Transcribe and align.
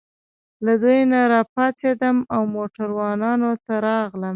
له 0.65 0.73
دوی 0.81 0.99
نه 1.11 1.19
راپاڅېدم 1.33 2.17
او 2.33 2.41
موټروانانو 2.55 3.51
ته 3.65 3.73
راغلم. 3.87 4.29